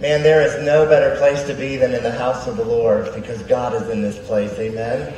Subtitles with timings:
[0.00, 3.14] Man, there is no better place to be than in the house of the Lord
[3.14, 4.50] because God is in this place.
[4.58, 5.12] Amen.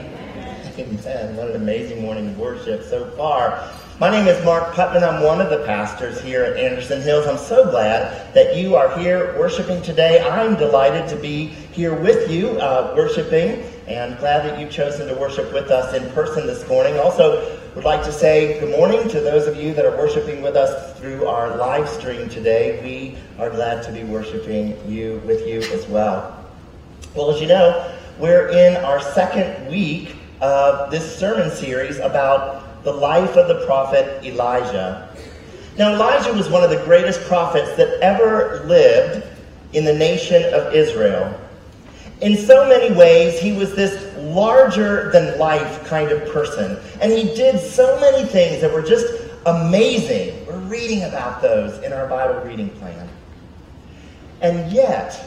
[0.77, 1.37] Amen.
[1.37, 3.71] What an amazing morning of worship so far.
[4.01, 5.05] My name is Mark Putman.
[5.05, 7.29] I'm one of the pastors here at Anderson Hills.
[7.29, 10.21] I'm so glad that you are here worshiping today.
[10.21, 15.15] I'm delighted to be here with you uh, worshiping and glad that you've chosen to
[15.15, 16.99] worship with us in person this morning.
[16.99, 20.57] Also, would like to say good morning to those of you that are worshiping with
[20.57, 22.79] us through our live stream today.
[22.85, 26.45] We are glad to be worshiping you with you as well.
[27.15, 32.93] Well, as you know, we're in our second week of this sermon series about the
[32.93, 35.09] life of the prophet Elijah.
[35.79, 39.27] Now, Elijah was one of the greatest prophets that ever lived
[39.73, 41.41] in the nation of Israel.
[42.21, 46.79] In so many ways, he was this larger than life kind of person.
[47.01, 49.07] And he did so many things that were just
[49.47, 50.47] amazing.
[50.47, 53.09] We're reading about those in our Bible reading plan.
[54.41, 55.25] And yet,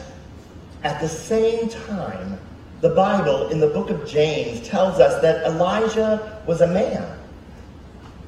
[0.84, 2.38] at the same time,
[2.80, 7.18] the Bible in the book of James tells us that Elijah was a man,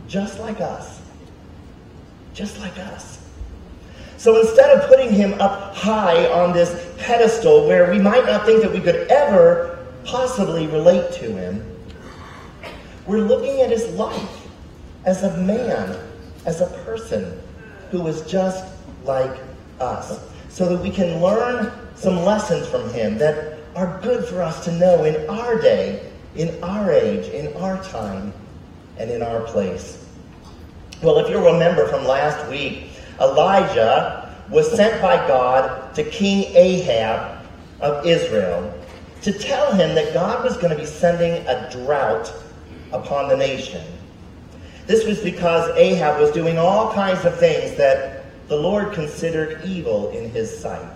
[0.09, 1.01] just like us.
[2.33, 3.19] Just like us.
[4.17, 8.63] So instead of putting him up high on this pedestal where we might not think
[8.63, 9.78] that we could ever
[10.09, 11.65] possibly relate to him,
[13.07, 14.47] we're looking at his life
[15.05, 15.97] as a man,
[16.47, 17.39] as a person
[17.91, 18.65] who was just
[19.05, 19.39] like
[19.81, 24.65] us, so that we can learn some lessons from him that are good for us
[24.65, 28.33] to know in our day, in our age, in our time,
[28.99, 30.05] and in our place.
[31.03, 37.45] Well, if you'll remember from last week, Elijah was sent by God to King Ahab
[37.81, 38.78] of Israel
[39.29, 42.33] to tell him that God was going to be sending a drought
[42.93, 43.85] upon the nation.
[44.87, 50.09] This was because Ahab was doing all kinds of things that the Lord considered evil
[50.13, 50.91] in his sight.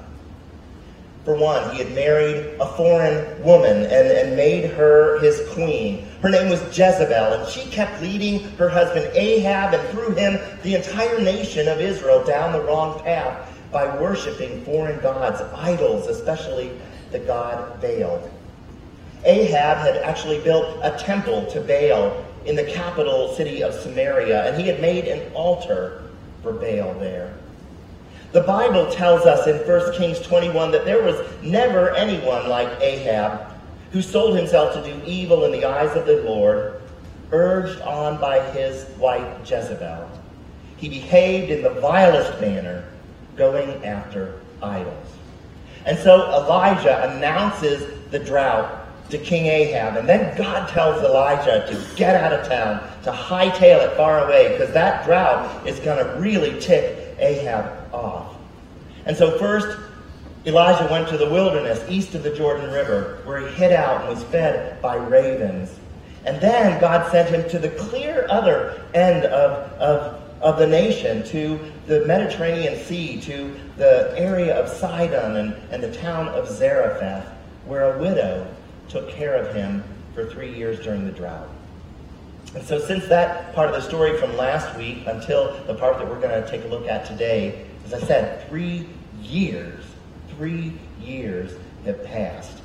[1.26, 6.08] For one, he had married a foreign woman and, and made her his queen.
[6.22, 10.74] Her name was Jezebel, and she kept leading her husband Ahab and through him the
[10.74, 16.72] entire nation of Israel down the wrong path by worshiping foreign gods, idols, especially
[17.12, 18.28] the god Baal.
[19.24, 24.60] Ahab had actually built a temple to Baal in the capital city of Samaria, and
[24.60, 26.10] he had made an altar
[26.42, 27.34] for Baal there.
[28.32, 33.52] The Bible tells us in 1 Kings 21 that there was never anyone like Ahab
[33.92, 36.80] who sold himself to do evil in the eyes of the Lord,
[37.30, 40.08] urged on by his wife Jezebel.
[40.78, 42.84] He behaved in the vilest manner,
[43.36, 45.11] going after idols.
[45.84, 48.78] And so Elijah announces the drought
[49.10, 49.96] to King Ahab.
[49.96, 54.52] And then God tells Elijah to get out of town, to hightail it far away,
[54.52, 58.34] because that drought is going to really tick Ahab off.
[59.04, 59.78] And so first,
[60.46, 64.10] Elijah went to the wilderness east of the Jordan River, where he hid out and
[64.10, 65.78] was fed by ravens.
[66.24, 71.22] And then God sent him to the clear other end of, of of the nation
[71.24, 77.26] to the Mediterranean Sea, to the area of Sidon and, and the town of Zarephath,
[77.64, 78.46] where a widow
[78.88, 81.48] took care of him for three years during the drought.
[82.54, 86.08] And so, since that part of the story from last week until the part that
[86.08, 88.86] we're going to take a look at today, as I said, three
[89.22, 89.84] years,
[90.36, 91.52] three years
[91.86, 92.60] have passed.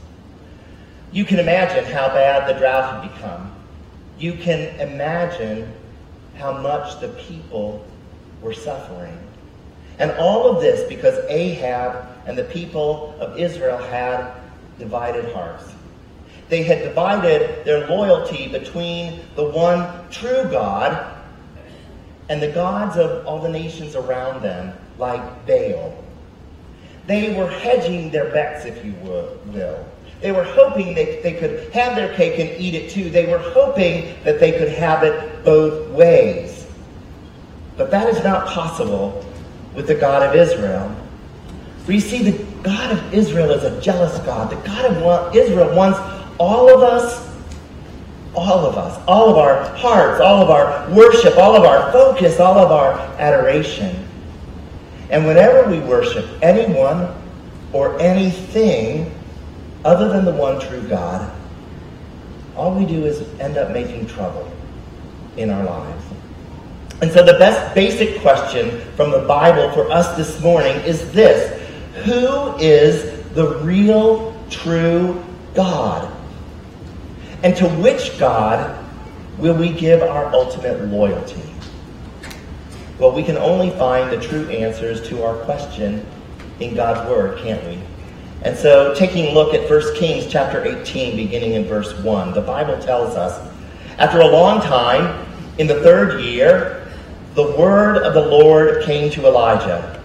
[1.11, 3.53] You can imagine how bad the drought had become.
[4.19, 5.71] You can imagine
[6.37, 7.85] how much the people
[8.41, 9.17] were suffering.
[9.99, 14.31] And all of this because Ahab and the people of Israel had
[14.77, 15.73] divided hearts.
[16.49, 21.15] They had divided their loyalty between the one true God
[22.29, 26.03] and the gods of all the nations around them, like Baal.
[27.05, 29.85] They were hedging their bets, if you will.
[30.21, 33.09] They were hoping that they could have their cake and eat it too.
[33.09, 36.67] They were hoping that they could have it both ways.
[37.77, 39.25] But that is not possible
[39.73, 40.93] with the God of Israel.
[41.85, 44.51] For you see, the God of Israel is a jealous God.
[44.51, 45.99] The God of Israel wants
[46.37, 47.25] all of us,
[48.35, 52.41] all of us, all of our hearts, all of our worship, all of our focus,
[52.41, 54.05] all of our adoration.
[55.09, 57.15] And whenever we worship anyone
[57.71, 59.09] or anything
[59.85, 61.33] other than the one true God,
[62.57, 64.51] all we do is end up making trouble
[65.37, 66.03] in our lives.
[67.01, 71.61] And so the best basic question from the Bible for us this morning is this.
[72.05, 75.23] Who is the real, true
[75.53, 76.11] God?
[77.43, 78.83] And to which God
[79.37, 81.43] will we give our ultimate loyalty?
[82.97, 86.03] Well, we can only find the true answers to our question
[86.59, 87.79] in God's Word, can't we?
[88.41, 92.41] And so, taking a look at 1 Kings chapter 18, beginning in verse 1, the
[92.41, 93.51] Bible tells us,
[93.99, 95.26] After a long time,
[95.57, 96.87] in the third year,
[97.35, 100.01] the word of the Lord came to Elijah.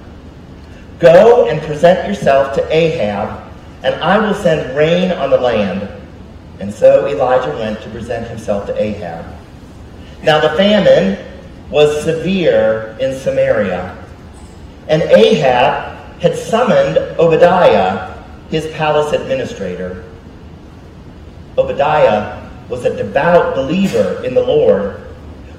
[0.98, 3.52] Go and present yourself to Ahab,
[3.82, 5.88] and I will send rain on the land.
[6.60, 9.26] And so Elijah went to present himself to Ahab.
[10.22, 11.18] Now the famine
[11.70, 13.96] was severe in Samaria,
[14.88, 18.14] and Ahab had summoned Obadiah,
[18.50, 20.04] his palace administrator.
[21.58, 25.01] Obadiah was a devout believer in the Lord.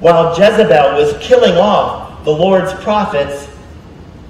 [0.03, 3.47] While Jezebel was killing off the Lord's prophets,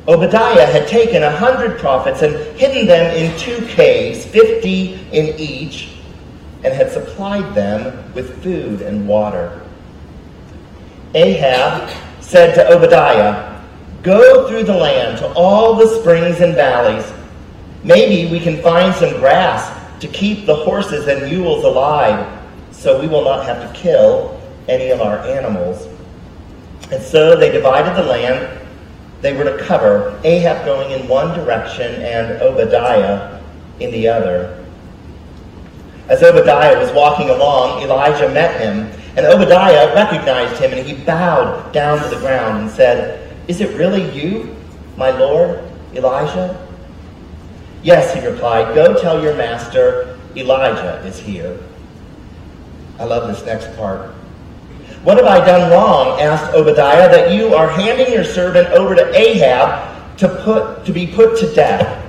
[0.08, 5.90] Obadiah had taken a hundred prophets and hidden them in two caves, fifty in each,
[6.64, 9.62] and had supplied them with food and water.
[11.16, 11.90] Ahab
[12.22, 13.60] said to Obadiah,
[14.04, 17.12] Go through the land to all the springs and valleys
[17.84, 22.40] Maybe we can find some grass to keep the horses and mules alive
[22.70, 25.88] so we will not have to kill any of our animals.
[26.92, 28.60] And so they divided the land
[29.22, 33.42] they were to cover, Ahab going in one direction and Obadiah
[33.80, 34.62] in the other.
[36.10, 41.72] As Obadiah was walking along, Elijah met him, and Obadiah recognized him, and he bowed
[41.72, 44.58] down to the ground and said, Is it really you,
[44.98, 45.64] my Lord,
[45.96, 46.60] Elijah?
[47.82, 51.60] Yes, he replied, go tell your master Elijah is here.
[53.00, 54.14] I love this next part.
[55.04, 56.22] What have I done wrong?
[56.22, 61.08] asked Obadiah, that you are handing your servant over to Ahab to, put, to be
[61.08, 62.00] put to death.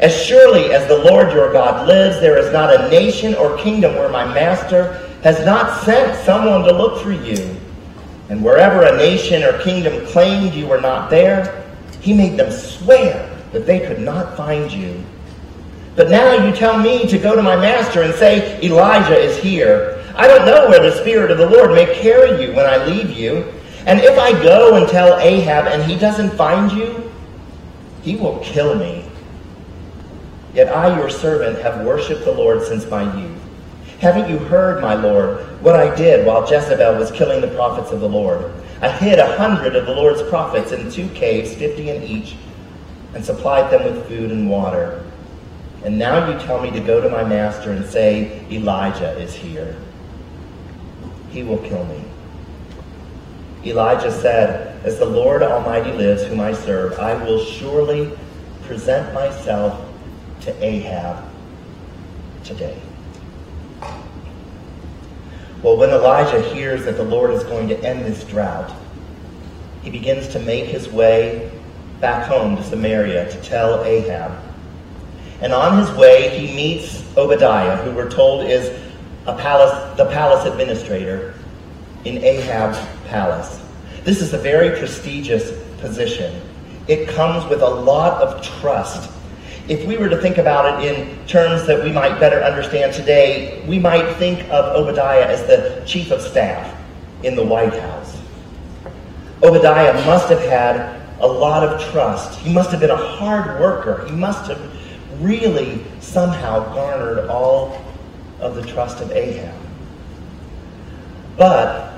[0.00, 3.94] As surely as the Lord your God lives, there is not a nation or kingdom
[3.96, 7.54] where my master has not sent someone to look for you.
[8.30, 11.62] And wherever a nation or kingdom claimed you were not there,
[12.00, 15.04] he made them swear that they could not find you.
[15.94, 19.91] But now you tell me to go to my master and say, Elijah is here.
[20.16, 23.10] I don't know where the Spirit of the Lord may carry you when I leave
[23.10, 23.52] you.
[23.86, 27.10] And if I go and tell Ahab and he doesn't find you,
[28.02, 29.04] he will kill me.
[30.54, 33.38] Yet I, your servant, have worshipped the Lord since my youth.
[34.00, 38.00] Haven't you heard, my Lord, what I did while Jezebel was killing the prophets of
[38.00, 38.52] the Lord?
[38.80, 42.34] I hid a hundred of the Lord's prophets in two caves, fifty in each
[43.14, 45.04] and supplied them with food and water.
[45.84, 49.76] And now you tell me to go to my master and say, Elijah is here.
[51.32, 52.04] He will kill me.
[53.64, 58.12] Elijah said, As the Lord Almighty lives, whom I serve, I will surely
[58.64, 59.88] present myself
[60.42, 61.24] to Ahab
[62.44, 62.78] today.
[65.62, 68.72] Well, when Elijah hears that the Lord is going to end this drought,
[69.82, 71.50] he begins to make his way
[72.00, 74.32] back home to Samaria to tell Ahab.
[75.40, 78.76] And on his way, he meets Obadiah, who we're told is
[79.24, 81.34] palace, the palace administrator
[82.04, 82.78] in Ahab's
[83.08, 83.60] palace.
[84.04, 86.40] This is a very prestigious position.
[86.88, 89.10] It comes with a lot of trust.
[89.68, 93.64] If we were to think about it in terms that we might better understand today,
[93.68, 96.76] we might think of Obadiah as the chief of staff
[97.22, 98.18] in the White House.
[99.44, 102.40] Obadiah must have had a lot of trust.
[102.40, 104.04] He must have been a hard worker.
[104.06, 104.60] He must have
[105.22, 107.80] really somehow garnered all
[108.42, 109.54] of the trust of Ahab.
[111.36, 111.94] But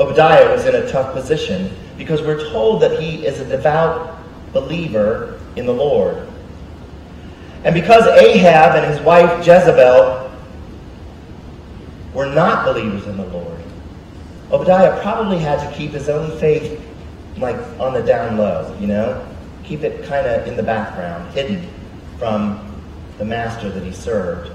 [0.00, 4.18] Obadiah was in a tough position because we're told that he is a devout
[4.52, 6.26] believer in the Lord.
[7.64, 10.30] And because Ahab and his wife Jezebel
[12.14, 13.62] were not believers in the Lord,
[14.50, 16.80] Obadiah probably had to keep his own faith
[17.36, 19.26] like on the down low, you know?
[19.64, 21.68] Keep it kind of in the background, hidden
[22.18, 22.64] from
[23.18, 24.50] the master that he served.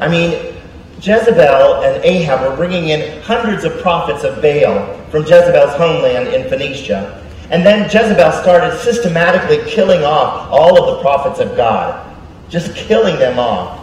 [0.00, 0.54] I mean,
[1.00, 6.48] Jezebel and Ahab were bringing in hundreds of prophets of Baal from Jezebel's homeland in
[6.48, 7.22] Phoenicia.
[7.50, 12.16] And then Jezebel started systematically killing off all of the prophets of God,
[12.48, 13.78] just killing them off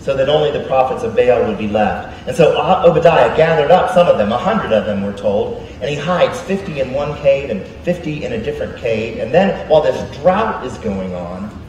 [0.00, 2.26] so that only the prophets of Baal would be left.
[2.26, 5.88] And so Obadiah gathered up some of them, a hundred of them, we're told, and
[5.88, 9.18] he hides 50 in one cave and 50 in a different cave.
[9.18, 11.61] And then, while this drought is going on,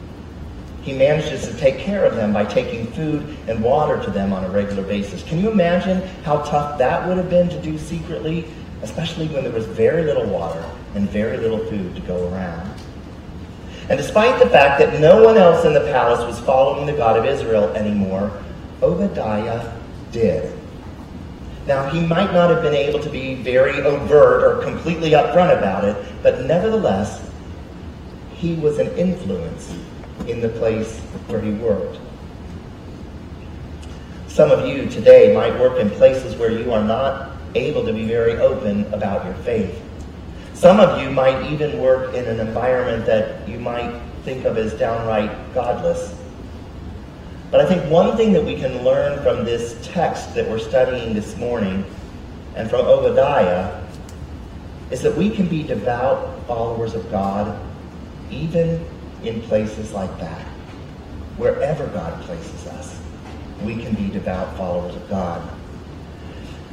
[0.84, 4.44] he manages to take care of them by taking food and water to them on
[4.44, 5.24] a regular basis.
[5.24, 8.46] Can you imagine how tough that would have been to do secretly,
[8.82, 10.64] especially when there was very little water
[10.96, 12.70] and very little food to go around?
[13.90, 17.18] And despite the fact that no one else in the palace was following the God
[17.18, 18.32] of Israel anymore,
[18.82, 19.74] Obadiah
[20.12, 20.54] did.
[21.66, 25.86] Now, he might not have been able to be very overt or completely upfront about
[25.86, 27.26] it, but nevertheless,
[28.34, 29.74] he was an influence
[30.28, 32.00] in the place where he worked.
[34.28, 38.06] Some of you today might work in places where you are not able to be
[38.06, 39.80] very open about your faith.
[40.54, 44.74] Some of you might even work in an environment that you might think of as
[44.74, 46.16] downright godless.
[47.52, 51.14] But I think one thing that we can learn from this text that we're studying
[51.14, 51.86] this morning
[52.56, 53.80] and from Obadiah
[54.90, 57.60] is that we can be devout followers of God
[58.32, 58.84] even
[59.24, 60.42] in places like that.
[61.38, 63.02] Wherever God places us,
[63.64, 65.42] we can be devout followers of God.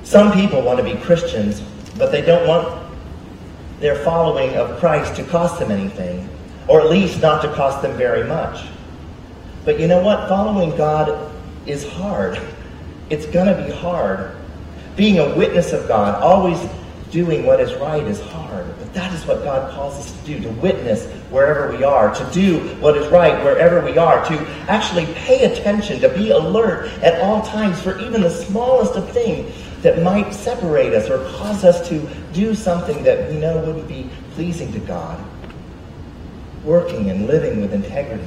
[0.02, 1.62] Some people want to be Christians,
[1.96, 2.90] but they don't want
[3.78, 6.28] their following of Christ to cost them anything,
[6.68, 8.66] or at least not to cost them very much.
[9.64, 10.28] But you know what?
[10.28, 11.32] Following God
[11.66, 12.40] is hard.
[13.08, 14.36] It's going to be hard.
[14.96, 16.58] Being a witness of God, always
[17.10, 18.66] doing what is right, is hard.
[18.78, 22.30] But that is what God calls us to do to witness wherever we are, to
[22.32, 27.20] do what is right wherever we are, to actually pay attention, to be alert at
[27.20, 31.88] all times for even the smallest of things that might separate us or cause us
[31.88, 35.18] to do something that we know wouldn't be pleasing to God.
[36.64, 38.24] Working and living with integrity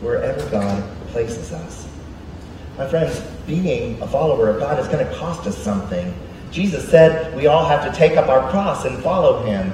[0.00, 1.86] wherever God places us.
[2.76, 6.12] My friends, being a follower of God is going to cost us something.
[6.50, 9.72] Jesus said we all have to take up our cross and follow him.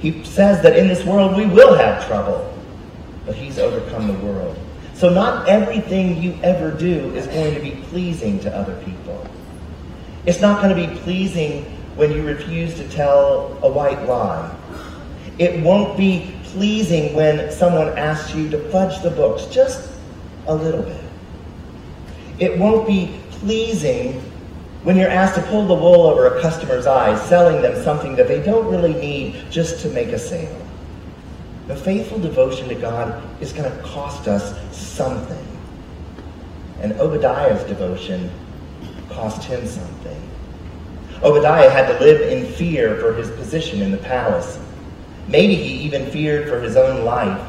[0.00, 2.52] He says that in this world we will have trouble,
[3.26, 4.58] but he's overcome the world.
[4.94, 9.26] So not everything you ever do is going to be pleasing to other people.
[10.26, 11.64] It's not going to be pleasing
[11.96, 14.54] when you refuse to tell a white lie.
[15.38, 19.90] It won't be pleasing when someone asks you to fudge the books just
[20.46, 21.04] a little bit.
[22.38, 24.29] It won't be pleasing
[24.82, 28.28] when you're asked to pull the wool over a customer's eyes, selling them something that
[28.28, 30.66] they don't really need just to make a sale.
[31.66, 35.46] The faithful devotion to God is going to cost us something.
[36.80, 38.30] And Obadiah's devotion
[39.10, 40.30] cost him something.
[41.22, 44.58] Obadiah had to live in fear for his position in the palace.
[45.28, 47.46] Maybe he even feared for his own life.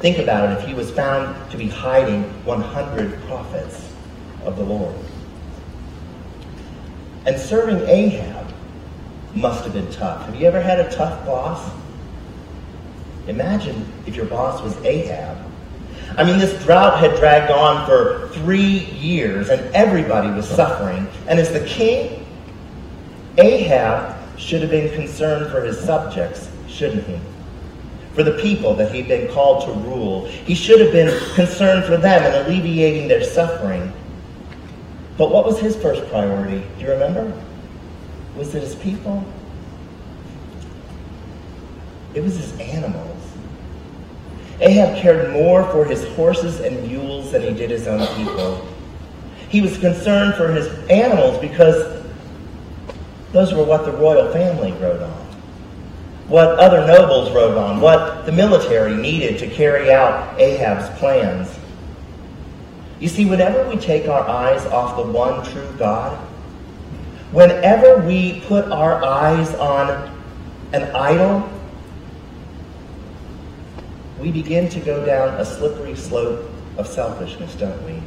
[0.00, 3.88] Think about it if he was found to be hiding 100 prophets
[4.44, 4.94] of the Lord.
[7.26, 8.52] And serving Ahab
[9.34, 10.26] must have been tough.
[10.26, 11.70] Have you ever had a tough boss?
[13.26, 15.38] Imagine if your boss was Ahab.
[16.16, 21.08] I mean, this drought had dragged on for three years and everybody was suffering.
[21.26, 22.26] And as the king,
[23.38, 27.18] Ahab should have been concerned for his subjects, shouldn't he?
[28.14, 30.26] For the people that he'd been called to rule.
[30.26, 33.92] He should have been concerned for them and alleviating their suffering.
[35.16, 36.66] But what was his first priority?
[36.78, 37.32] Do you remember?
[38.36, 39.24] Was it his people?
[42.14, 43.10] It was his animals.
[44.60, 48.66] Ahab cared more for his horses and mules than he did his own people.
[49.48, 52.02] He was concerned for his animals because
[53.32, 55.26] those were what the royal family rode on,
[56.28, 61.53] what other nobles rode on, what the military needed to carry out Ahab's plans.
[63.04, 66.16] You see, whenever we take our eyes off the one true God,
[67.32, 70.10] whenever we put our eyes on
[70.72, 71.46] an idol,
[74.18, 78.02] we begin to go down a slippery slope of selfishness, don't we?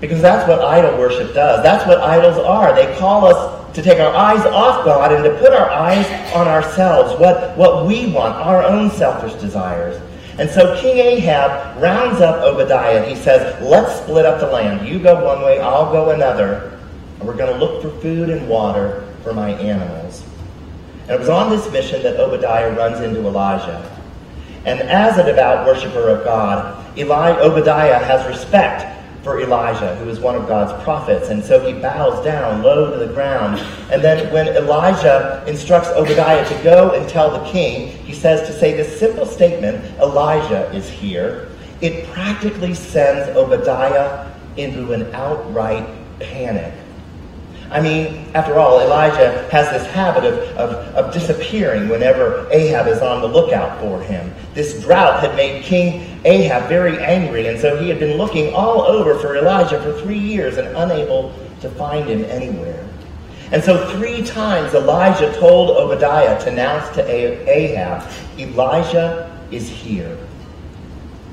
[0.00, 1.64] Because that's what idol worship does.
[1.64, 2.76] That's what idols are.
[2.76, 6.46] They call us to take our eyes off God and to put our eyes on
[6.46, 10.00] ourselves, what, what we want, our own selfish desires.
[10.38, 14.86] And so King Ahab rounds up Obadiah and he says, let's split up the land.
[14.86, 16.78] You go one way, I'll go another.
[17.18, 20.22] And we're going to look for food and water for my animals.
[21.02, 23.90] And it was on this mission that Obadiah runs into Elijah.
[24.66, 28.84] And as a devout worshiper of God, Eli, Obadiah has respect
[29.26, 31.30] for Elijah, who is one of God's prophets.
[31.30, 33.58] And so he bows down low to the ground.
[33.90, 38.56] And then when Elijah instructs Obadiah to go and tell the king, he says to
[38.56, 41.48] say this simple statement, Elijah is here.
[41.80, 45.88] It practically sends Obadiah into an outright
[46.20, 46.72] panic.
[47.70, 53.00] I mean, after all, Elijah has this habit of, of, of, disappearing whenever Ahab is
[53.00, 54.32] on the lookout for him.
[54.54, 58.82] This drought had made King Ahab very angry, and so he had been looking all
[58.82, 62.88] over for Elijah for three years and unable to find him anywhere.
[63.50, 68.08] And so three times Elijah told Obadiah to announce to Ahab,
[68.38, 70.16] Elijah is here.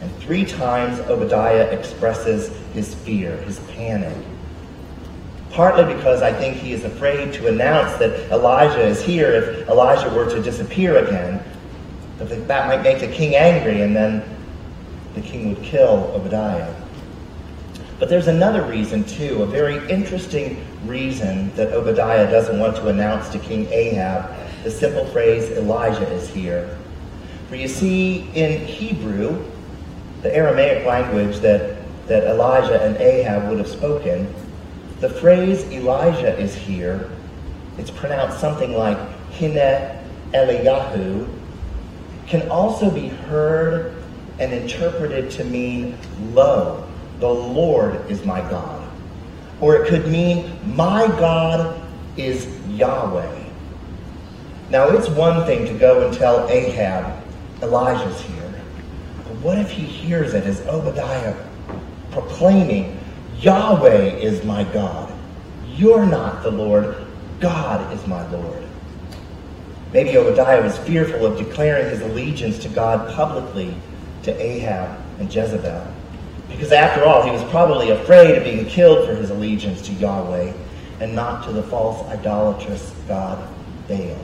[0.01, 4.17] And three times Obadiah expresses his fear, his panic
[5.53, 10.09] partly because I think he is afraid to announce that Elijah is here if Elijah
[10.09, 11.43] were to disappear again.
[12.17, 14.23] That that might make the king angry, and then
[15.13, 16.73] the king would kill Obadiah.
[17.99, 23.29] But there's another reason, too, a very interesting reason that Obadiah doesn't want to announce
[23.29, 24.33] to King Ahab
[24.63, 26.77] the simple phrase, Elijah is here.
[27.49, 29.43] For you see, in Hebrew,
[30.21, 34.33] the Aramaic language that, that Elijah and Ahab would have spoken,
[35.03, 37.09] the phrase Elijah is here,
[37.77, 38.97] it's pronounced something like
[39.33, 39.99] Hine
[40.31, 41.27] Eliyahu,
[42.25, 44.01] can also be heard
[44.39, 45.97] and interpreted to mean,
[46.31, 46.87] Lo,
[47.19, 48.89] the Lord is my God.
[49.59, 51.81] Or it could mean, My God
[52.15, 53.43] is Yahweh.
[54.69, 57.21] Now, it's one thing to go and tell Ahab,
[57.61, 58.53] Elijah's here.
[59.17, 61.35] But what if he hears it as Obadiah
[62.11, 62.97] proclaiming,
[63.39, 65.11] Yahweh is my God.
[65.67, 66.95] You're not the Lord.
[67.39, 68.63] God is my Lord.
[69.91, 73.75] Maybe Obadiah was fearful of declaring his allegiance to God publicly
[74.23, 75.87] to Ahab and Jezebel.
[76.49, 80.53] Because after all, he was probably afraid of being killed for his allegiance to Yahweh
[80.99, 83.47] and not to the false idolatrous god
[83.87, 84.17] Baal.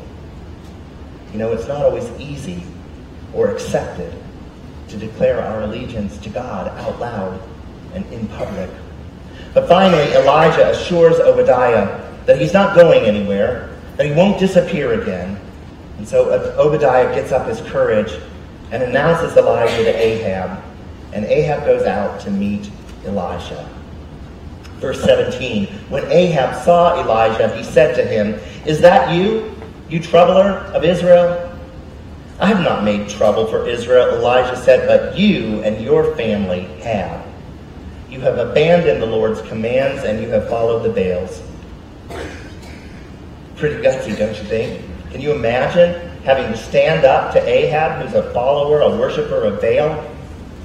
[1.32, 2.64] You know, it's not always easy
[3.34, 4.14] or accepted
[4.88, 7.42] to declare our allegiance to God out loud
[7.94, 8.70] and in public.
[9.54, 15.40] But finally, Elijah assures Obadiah that he's not going anywhere, that he won't disappear again.
[15.98, 18.14] And so Obadiah gets up his courage
[18.72, 20.64] and announces Elijah to Ahab,
[21.14, 22.70] and Ahab goes out to meet
[23.06, 23.68] Elijah.
[24.80, 29.54] Verse 17 When Ahab saw Elijah, he said to him, Is that you,
[29.90, 31.46] you troubler of Israel?
[32.40, 37.26] I have not made trouble for Israel, Elijah said, but you and your family have.
[38.10, 41.44] You have abandoned the Lord's commands and you have followed the Baals.
[43.56, 44.84] Pretty gutsy, don't you think?
[45.12, 49.62] Can you imagine having to stand up to Ahab, who's a follower, a worshiper of
[49.62, 50.04] Baal?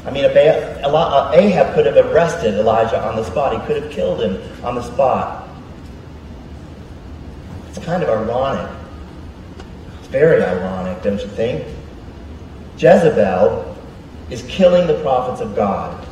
[0.06, 3.60] I mean, uh, Ahab could have arrested Elijah on the spot.
[3.60, 5.48] He could have killed him on the spot.
[7.68, 8.70] It's kind of ironic
[9.98, 11.66] It's very ironic, don't you think?
[12.78, 13.76] Jezebel
[14.30, 16.03] is killing the prophets of God.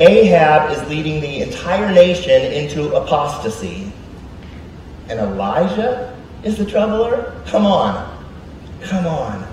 [0.00, 3.92] Ahab is leading the entire nation into apostasy.
[5.10, 7.34] And Elijah is the troubler?
[7.46, 8.24] Come on.
[8.82, 9.46] Come on.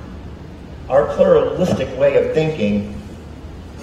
[0.88, 2.98] Our pluralistic way of thinking,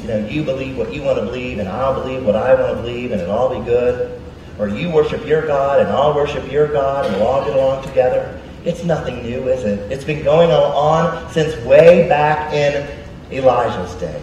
[0.01, 2.77] you know, you believe what you want to believe, and I'll believe what I want
[2.77, 4.23] to believe, and it'll all be good.
[4.59, 7.85] Or you worship your God, and I'll worship your God, and we'll all get along
[7.85, 8.41] together.
[8.65, 9.93] It's nothing new, is it?
[9.93, 12.89] It's been going on since way back in
[13.31, 14.23] Elijah's day.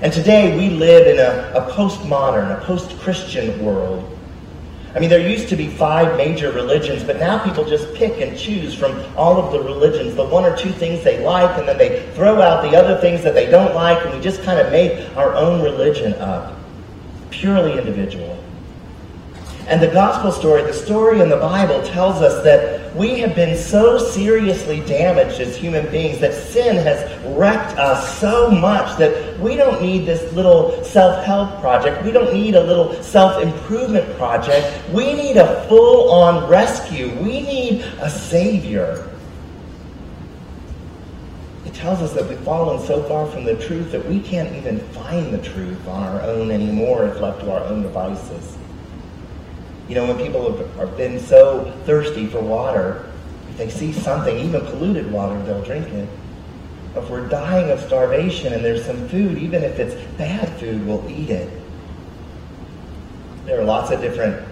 [0.00, 4.16] And today we live in a, a postmodern, a post-Christian world.
[4.94, 8.38] I mean, there used to be five major religions, but now people just pick and
[8.38, 11.78] choose from all of the religions, the one or two things they like, and then
[11.78, 14.70] they throw out the other things that they don't like, and we just kind of
[14.70, 16.56] make our own religion up.
[17.30, 18.38] Purely individual.
[19.66, 23.56] And the gospel story, the story in the Bible, tells us that we have been
[23.56, 29.54] so seriously damaged as human beings that sin has wrecked us so much that we
[29.54, 32.04] don't need this little self help project.
[32.04, 34.66] We don't need a little self improvement project.
[34.92, 37.10] We need a full on rescue.
[37.22, 39.08] We need a Savior.
[41.64, 44.80] It tells us that we've fallen so far from the truth that we can't even
[44.88, 48.57] find the truth on our own anymore if left to our own devices.
[49.88, 53.10] You know, when people have, been so thirsty for water,
[53.48, 56.08] if they see something, even polluted water, they'll drink it.
[56.94, 61.08] If we're dying of starvation and there's some food, even if it's bad food, we'll
[61.08, 61.50] eat it.
[63.46, 64.46] There are lots of different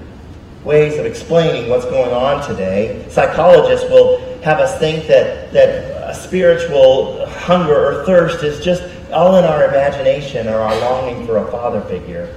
[0.64, 3.07] ways of explaining what's going on today.
[3.11, 9.37] Psychologists will have us think that, that a spiritual hunger or thirst is just all
[9.37, 12.35] in our imagination or our longing for a father figure.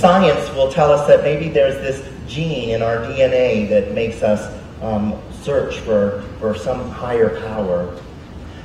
[0.00, 4.58] Science will tell us that maybe there's this gene in our DNA that makes us
[4.80, 8.00] um, search for, for some higher power.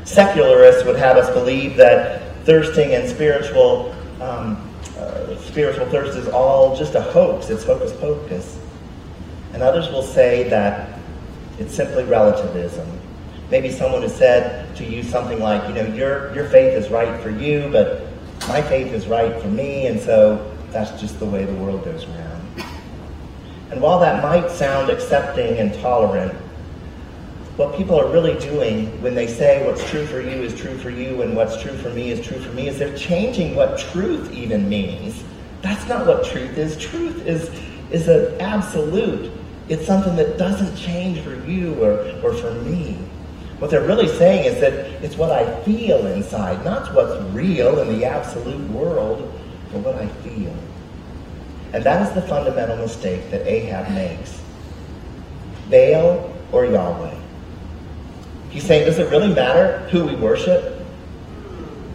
[0.06, 6.74] Secularists would have us believe that thirsting and spiritual um, uh, spiritual thirst is all
[6.74, 7.50] just a hoax.
[7.50, 8.58] It's hocus pocus.
[9.52, 10.98] And others will say that
[11.60, 12.90] it's simply relativism.
[13.52, 17.22] Maybe someone has said to you something like, you know, your, your faith is right
[17.22, 18.08] for you, but
[18.48, 22.04] my faith is right for me, and so that's just the way the world goes
[22.04, 22.66] around.
[23.72, 26.34] And while that might sound accepting and tolerant,
[27.56, 30.90] what people are really doing when they say what's true for you is true for
[30.90, 34.30] you and what's true for me is true for me is they're changing what truth
[34.34, 35.24] even means.
[35.62, 36.76] That's not what truth is.
[36.76, 37.50] Truth is,
[37.90, 39.32] is an absolute.
[39.70, 42.96] It's something that doesn't change for you or, or for me.
[43.60, 47.98] What they're really saying is that it's what I feel inside, not what's real in
[47.98, 49.32] the absolute world,
[49.72, 50.56] but what I feel.
[51.74, 54.42] And that is the fundamental mistake that Ahab makes.
[55.70, 57.14] Baal or Yahweh.
[58.50, 60.80] He's saying, does it really matter who we worship?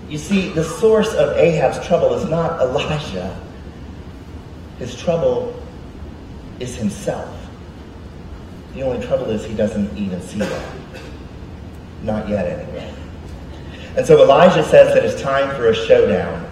[0.09, 3.41] You see, the source of Ahab's trouble is not Elijah.
[4.79, 5.63] His trouble
[6.59, 7.29] is himself.
[8.75, 10.75] The only trouble is he doesn't even see that.
[12.03, 12.93] Not yet, anyway.
[13.97, 16.50] And so Elijah says that it's time for a showdown.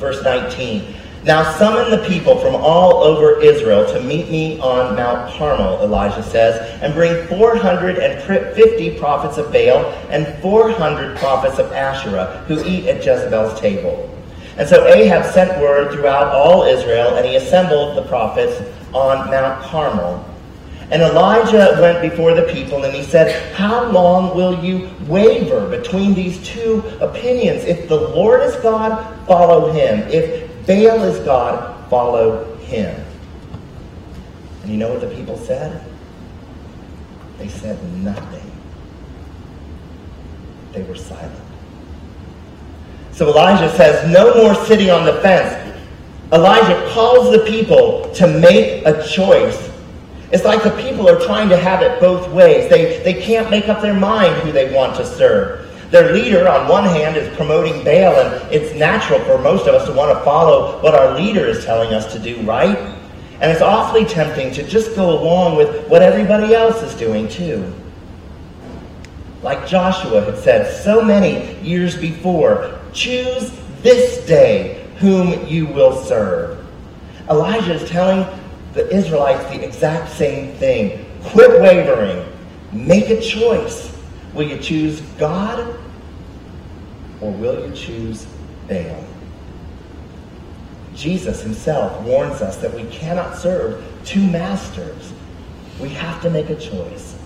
[0.00, 0.94] Verse 19.
[1.22, 6.22] Now summon the people from all over Israel to meet me on Mount Carmel, Elijah
[6.22, 13.04] says, and bring 450 prophets of Baal and 400 prophets of Asherah who eat at
[13.04, 14.08] Jezebel's table.
[14.56, 18.60] And so Ahab sent word throughout all Israel, and he assembled the prophets
[18.94, 20.24] on Mount Carmel.
[20.90, 26.14] And Elijah went before the people and he said, How long will you waver between
[26.14, 27.64] these two opinions?
[27.64, 30.08] If the Lord is God, follow him.
[30.08, 33.00] If Baal is God, follow him.
[34.62, 35.84] And you know what the people said?
[37.38, 38.50] They said nothing.
[40.72, 41.40] They were silent.
[43.12, 45.56] So Elijah says, No more sitting on the fence.
[46.32, 49.69] Elijah calls the people to make a choice.
[50.32, 52.70] It's like the people are trying to have it both ways.
[52.70, 55.66] They, they can't make up their mind who they want to serve.
[55.90, 59.88] Their leader, on one hand, is promoting Baal, and it's natural for most of us
[59.88, 62.78] to want to follow what our leader is telling us to do, right?
[63.40, 67.74] And it's awfully tempting to just go along with what everybody else is doing, too.
[69.42, 73.50] Like Joshua had said so many years before choose
[73.82, 76.64] this day whom you will serve.
[77.28, 78.26] Elijah is telling
[78.72, 81.06] the Israelites the exact same thing.
[81.24, 82.26] Quit wavering.
[82.72, 83.96] Make a choice.
[84.32, 85.76] Will you choose God
[87.20, 88.26] or will you choose
[88.68, 89.04] Baal?
[90.94, 95.12] Jesus himself warns us that we cannot serve two masters.
[95.80, 97.16] We have to make a choice.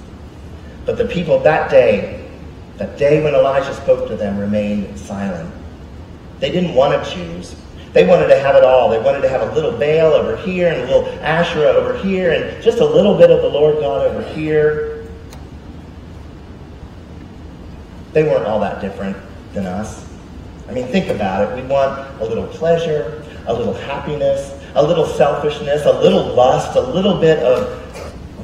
[0.87, 2.31] But the people that day,
[2.77, 5.53] that day when Elijah spoke to them, remained silent.
[6.41, 7.57] They didn't want to choose.
[7.95, 8.91] They wanted to have it all.
[8.91, 12.33] They wanted to have a little Baal over here and a little Asherah over here
[12.33, 15.07] and just a little bit of the Lord God over here.
[18.13, 19.17] They weren't all that different
[19.53, 20.13] than us.
[20.69, 21.63] I mean, think about it.
[21.63, 26.81] We want a little pleasure, a little happiness, a little selfishness, a little lust, a
[26.81, 27.79] little bit of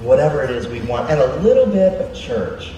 [0.04, 2.72] whatever it is we want, and a little bit of church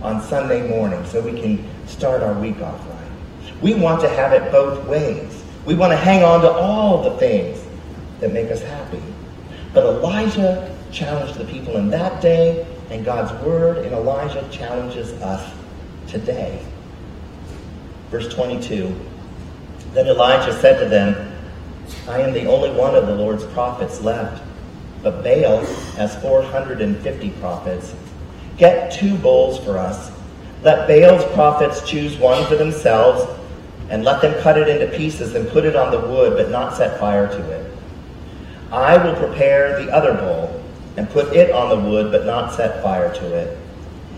[0.00, 3.62] on Sunday morning so we can start our week off right.
[3.62, 5.43] We want to have it both ways.
[5.66, 7.64] We want to hang on to all the things
[8.20, 9.02] that make us happy.
[9.72, 15.52] But Elijah challenged the people in that day, and God's word in Elijah challenges us
[16.06, 16.64] today.
[18.10, 18.94] Verse 22
[19.92, 21.32] Then Elijah said to them,
[22.08, 24.42] I am the only one of the Lord's prophets left,
[25.02, 25.64] but Baal
[25.96, 27.94] has 450 prophets.
[28.58, 30.12] Get two bowls for us.
[30.62, 33.33] Let Baal's prophets choose one for themselves
[33.90, 36.76] and let them cut it into pieces and put it on the wood, but not
[36.76, 37.70] set fire to it.
[38.72, 40.62] I will prepare the other bowl
[40.96, 43.58] and put it on the wood, but not set fire to it.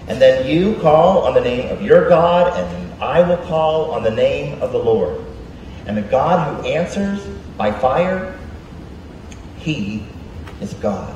[0.08, 4.02] And then you call on the name of your God, and I will call on
[4.02, 5.22] the name of the Lord.
[5.86, 7.26] And the God who answers
[7.56, 8.38] by fire,
[9.58, 10.04] he
[10.60, 11.14] is God.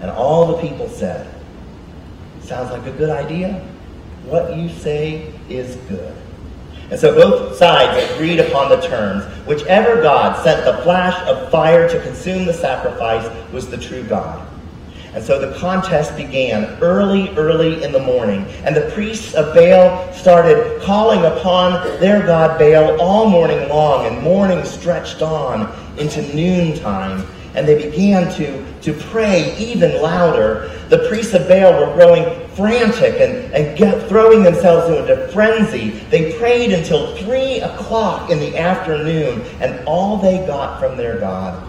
[0.00, 1.32] And all the people said,
[2.40, 3.54] Sounds like a good idea.
[4.24, 6.16] What you say is good.
[6.90, 9.24] And so both sides agreed upon the terms.
[9.46, 14.46] Whichever God sent the flash of fire to consume the sacrifice was the true God.
[15.12, 18.44] And so the contest began early, early in the morning.
[18.64, 24.22] And the priests of Baal started calling upon their god Baal all morning long, and
[24.22, 30.70] morning stretched on into noontime and they began to, to pray even louder.
[30.90, 35.90] The priests of Baal were growing frantic and, and get, throwing themselves into frenzy.
[36.10, 41.62] They prayed until 3 o'clock in the afternoon, and all they got from their God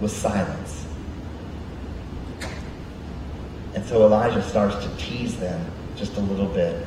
[0.00, 0.86] was silence.
[3.74, 6.86] And so Elijah starts to tease them just a little bit,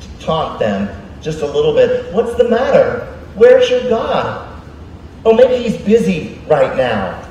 [0.00, 0.88] to taunt them
[1.20, 2.12] just a little bit.
[2.12, 3.06] What's the matter?
[3.34, 4.62] Where's your God?
[5.24, 7.23] Oh, maybe he's busy right now.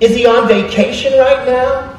[0.00, 1.98] Is he on vacation right now?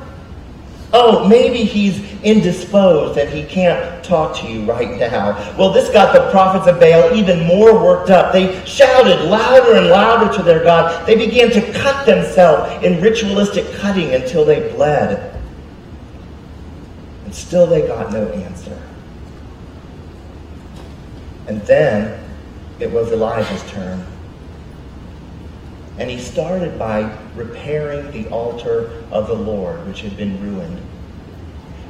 [0.91, 5.33] Oh, maybe he's indisposed and he can't talk to you right now.
[5.57, 8.33] Well, this got the prophets of Baal even more worked up.
[8.33, 11.05] They shouted louder and louder to their God.
[11.05, 15.39] They began to cut themselves in ritualistic cutting until they bled.
[17.25, 18.81] And still they got no answer.
[21.47, 22.19] And then
[22.79, 24.03] it was Elijah's turn.
[25.99, 30.81] And he started by repairing the altar of the Lord, which had been ruined.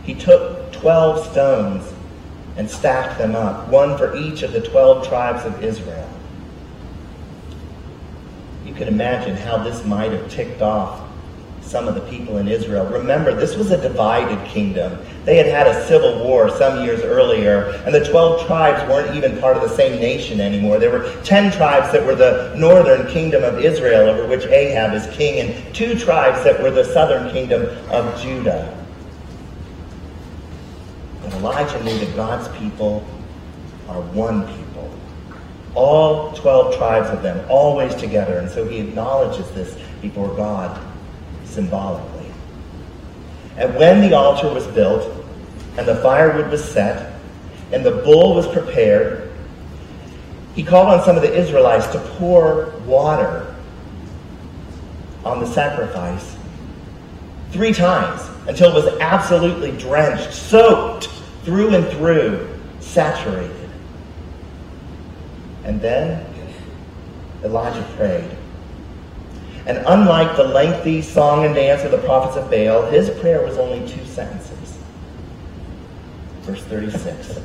[0.03, 1.93] He took 12 stones
[2.57, 6.09] and stacked them up, one for each of the 12 tribes of Israel.
[8.65, 11.08] You can imagine how this might have ticked off
[11.69, 12.83] some of the people in Israel.
[12.87, 14.97] Remember, this was a divided kingdom.
[15.23, 19.39] They had had a civil war some years earlier, and the 12 tribes weren't even
[19.39, 20.79] part of the same nation anymore.
[20.79, 25.05] There were 10 tribes that were the northern kingdom of Israel, over which Ahab is
[25.15, 28.75] king, and two tribes that were the southern kingdom of Judah.
[31.23, 33.05] And Elijah knew that God's people
[33.87, 34.91] are one people.
[35.75, 38.39] All 12 tribes of them, always together.
[38.39, 40.88] And so he acknowledges this before God
[41.49, 42.31] symbolically.
[43.57, 45.11] And when the altar was built,
[45.77, 47.13] and the firewood was set,
[47.71, 49.31] and the bull was prepared,
[50.55, 53.55] he called on some of the Israelites to pour water
[55.23, 56.35] on the sacrifice
[57.51, 61.09] three times until it was absolutely drenched, soaked
[61.43, 63.69] through and through, saturated.
[65.63, 66.25] And then
[67.43, 68.38] Elijah prayed.
[69.65, 73.57] And unlike the lengthy song and dance of the prophets of Baal, his prayer was
[73.57, 74.77] only two sentences.
[76.41, 77.39] Verse 36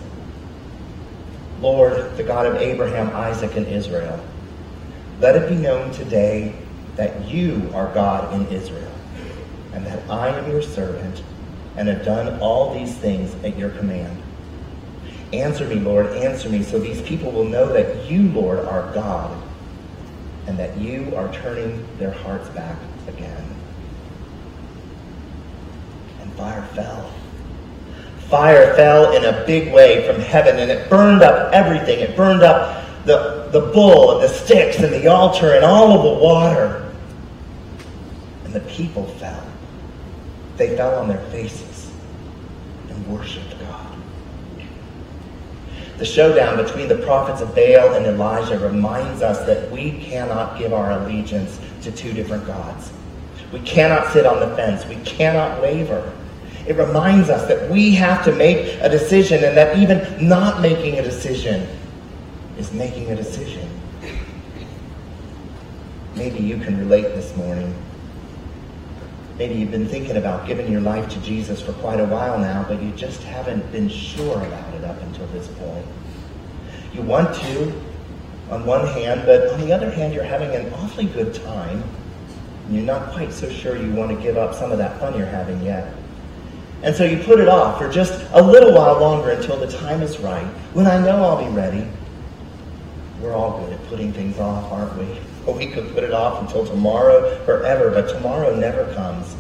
[1.61, 4.23] Lord, the God of Abraham, Isaac, and Israel,
[5.21, 6.55] let it be known today
[6.97, 8.93] that you are God in Israel,
[9.73, 11.23] and that I am your servant,
[11.77, 14.21] and have done all these things at your command.
[15.33, 19.44] Answer me, Lord, answer me, so these people will know that you, Lord, are God
[20.47, 22.77] and that you are turning their hearts back
[23.09, 23.45] again.
[26.21, 27.11] And fire fell.
[28.29, 32.01] Fire fell in a big way from heaven, and it burned up everything.
[32.01, 36.03] It burned up the, the bull and the sticks and the altar and all of
[36.03, 36.93] the water.
[38.45, 39.47] And the people fell.
[40.57, 41.91] They fell on their faces
[42.89, 43.54] and worshiped.
[45.99, 50.73] The showdown between the prophets of Baal and Elijah reminds us that we cannot give
[50.73, 52.93] our allegiance to two different gods.
[53.53, 54.85] We cannot sit on the fence.
[54.87, 56.13] We cannot waver.
[56.67, 60.99] It reminds us that we have to make a decision and that even not making
[60.99, 61.69] a decision
[62.59, 63.69] is making a decision.
[66.17, 67.73] Maybe you can relate this morning.
[69.37, 72.65] Maybe you've been thinking about giving your life to Jesus for quite a while now,
[72.69, 75.85] but you just haven't been sure about it up until this point.
[76.93, 77.73] You want to,
[78.51, 81.83] on one hand, but on the other hand, you're having an awfully good time.
[82.67, 85.19] And you're not quite so sure you want to give up some of that fun
[85.19, 85.93] you're having yet.
[86.85, 90.01] And so you put it off for just a little while longer until the time
[90.01, 90.47] is right.
[90.75, 91.89] When I know I'll be ready.
[93.21, 95.19] We're all good at putting things off, aren't we?
[95.47, 99.37] Oh, we could put it off until tomorrow, forever, but tomorrow never comes.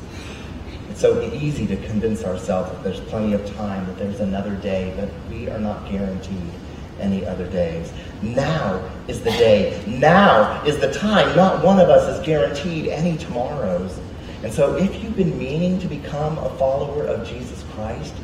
[0.90, 4.92] It's so easy to convince ourselves that there's plenty of time, that there's another day,
[4.96, 6.52] but we are not guaranteed
[7.00, 7.92] any other days.
[8.22, 9.82] Now is the day.
[9.86, 11.34] Now is the time.
[11.34, 13.98] Not one of us is guaranteed any tomorrows.
[14.42, 18.14] And so if you've been meaning to become a follower of Jesus Christ,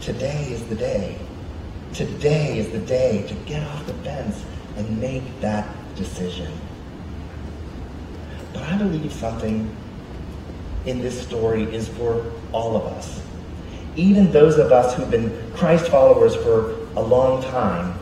[0.00, 1.18] today is the day.
[1.92, 4.44] Today is the day to get off the fence
[4.76, 6.52] and make that decision.
[8.56, 9.76] But I believe something
[10.86, 13.20] in this story is for all of us.
[13.96, 17.98] Even those of us who've been Christ followers for a long time.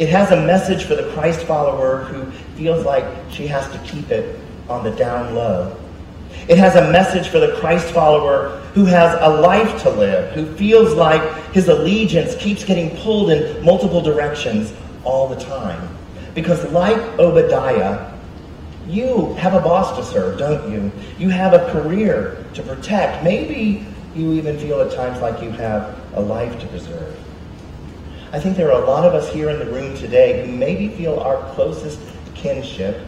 [0.00, 4.10] It has a message for the Christ follower who feels like she has to keep
[4.10, 5.76] it on the down low.
[6.48, 10.52] It has a message for the Christ follower who has a life to live, who
[10.56, 11.22] feels like
[11.52, 14.72] his allegiance keeps getting pulled in multiple directions
[15.04, 15.96] all the time.
[16.34, 18.15] Because like Obadiah,
[18.88, 20.92] you have a boss to serve, don't you?
[21.18, 23.24] You have a career to protect.
[23.24, 27.16] Maybe you even feel at times like you have a life to preserve.
[28.32, 30.88] I think there are a lot of us here in the room today who maybe
[30.88, 32.00] feel our closest
[32.34, 33.06] kinship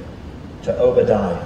[0.63, 1.45] to Obadiah.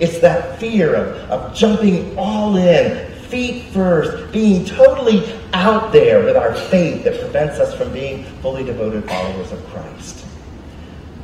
[0.00, 6.36] It's that fear of, of jumping all in, feet first, being totally out there with
[6.36, 10.26] our faith that prevents us from being fully devoted followers of Christ.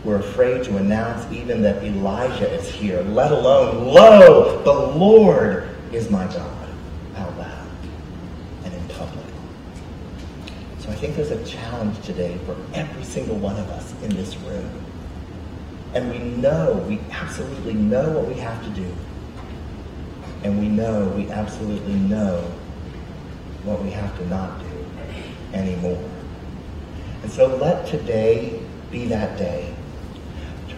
[0.05, 6.09] We're afraid to announce even that Elijah is here, let alone, lo, the Lord is
[6.09, 6.69] my God,
[7.17, 7.69] out loud
[8.65, 9.27] and in public.
[10.79, 14.37] So I think there's a challenge today for every single one of us in this
[14.39, 14.71] room.
[15.93, 18.95] And we know, we absolutely know what we have to do.
[20.45, 22.41] And we know, we absolutely know
[23.65, 24.85] what we have to not do
[25.53, 26.03] anymore.
[27.23, 29.70] And so let today be that day.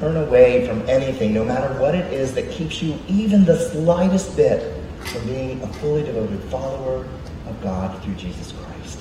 [0.03, 4.37] Turn away from anything, no matter what it is that keeps you even the slightest
[4.37, 7.07] bit from being a fully devoted follower
[7.47, 8.99] of God through Jesus Christ.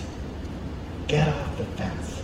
[1.07, 2.21] Get off the fence.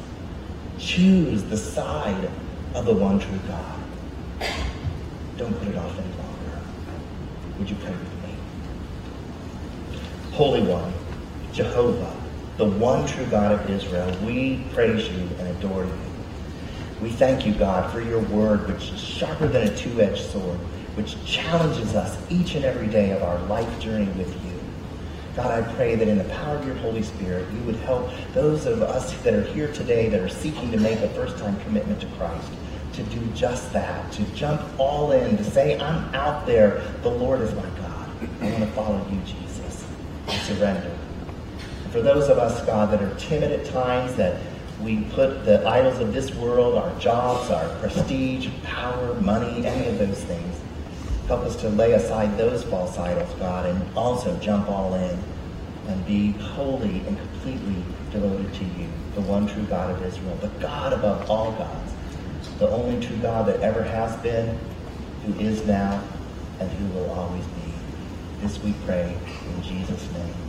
[0.78, 2.30] Choose the side
[2.76, 3.80] of the one true God.
[5.38, 6.62] Don't put it off any longer.
[7.58, 8.36] Would you pray with me?
[10.34, 10.94] Holy One,
[11.52, 12.16] Jehovah,
[12.58, 15.98] the one true God of Israel, we praise you and adore you.
[17.02, 20.58] We thank you, God, for your word, which is sharper than a two-edged sword,
[20.96, 24.52] which challenges us each and every day of our life journey with you.
[25.36, 28.66] God, I pray that in the power of your Holy Spirit, you would help those
[28.66, 32.08] of us that are here today that are seeking to make a first-time commitment to
[32.18, 32.52] Christ
[32.94, 36.82] to do just that, to jump all in, to say, I'm out there.
[37.04, 38.10] The Lord is my God.
[38.42, 39.86] I want to follow you, Jesus.
[40.28, 40.98] I surrender.
[41.84, 44.42] And for those of us, God, that are timid at times, that
[44.82, 49.98] we put the idols of this world, our jobs, our prestige, power, money, any of
[49.98, 50.60] those things,
[51.28, 55.20] help us to lay aside those false idols, God, and also jump all in
[55.88, 60.50] and be wholly and completely devoted to you, the one true God of Israel, the
[60.60, 61.94] God above all gods
[62.60, 64.58] the only true God that ever has been,
[65.26, 66.04] who is now,
[66.60, 67.74] and who will always be.
[68.42, 70.47] This we pray in Jesus' name.